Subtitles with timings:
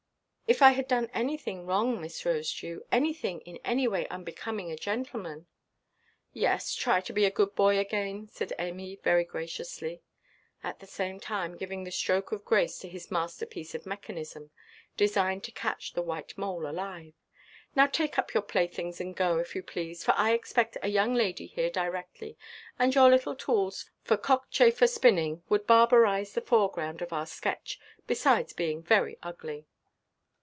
[0.53, 5.47] "If I have done anything wrong, Miss Rosedew, anything in any way unbecoming a gentleman——"
[6.33, 10.01] "Yes, try to be a good boy again," said Amy, very graciously;
[10.61, 14.51] at the same time giving the stroke of grace to his masterpiece of mechanism,
[14.97, 17.13] designed to catch the white mole alive;
[17.73, 21.13] "now take up your playthings and go, if you please; for I expect a young
[21.15, 22.37] lady here directly;
[22.77, 28.83] and your little tools for cockchafer–spinning would barbarize the foreground of our sketch, besides being
[28.83, 29.65] very ugly."